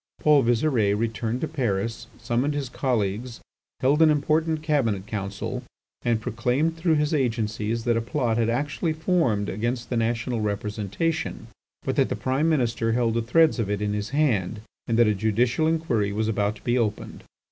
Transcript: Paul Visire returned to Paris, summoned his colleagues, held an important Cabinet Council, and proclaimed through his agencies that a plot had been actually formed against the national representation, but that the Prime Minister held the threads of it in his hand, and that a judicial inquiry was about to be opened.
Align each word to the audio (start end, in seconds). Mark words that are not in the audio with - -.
Paul 0.19 0.41
Visire 0.41 0.95
returned 0.97 1.41
to 1.41 1.47
Paris, 1.47 2.07
summoned 2.17 2.55
his 2.55 2.69
colleagues, 2.69 3.39
held 3.81 4.01
an 4.01 4.09
important 4.09 4.63
Cabinet 4.63 5.05
Council, 5.05 5.61
and 6.01 6.19
proclaimed 6.19 6.75
through 6.75 6.95
his 6.95 7.13
agencies 7.13 7.83
that 7.83 7.95
a 7.95 8.01
plot 8.01 8.37
had 8.37 8.47
been 8.47 8.55
actually 8.55 8.93
formed 8.93 9.47
against 9.47 9.91
the 9.91 9.97
national 9.97 10.41
representation, 10.41 11.49
but 11.83 11.97
that 11.97 12.09
the 12.09 12.15
Prime 12.15 12.49
Minister 12.49 12.93
held 12.93 13.13
the 13.13 13.21
threads 13.21 13.59
of 13.59 13.69
it 13.69 13.79
in 13.79 13.93
his 13.93 14.09
hand, 14.09 14.61
and 14.87 14.97
that 14.97 15.05
a 15.05 15.13
judicial 15.13 15.67
inquiry 15.67 16.11
was 16.11 16.27
about 16.27 16.55
to 16.55 16.63
be 16.63 16.79
opened. 16.79 17.23